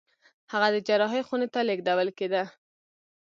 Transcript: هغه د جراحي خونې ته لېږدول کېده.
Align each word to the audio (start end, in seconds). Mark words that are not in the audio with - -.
هغه 0.51 0.67
د 0.75 0.77
جراحي 0.87 1.21
خونې 1.27 1.47
ته 1.53 1.59
لېږدول 1.67 2.09
کېده. 2.17 2.43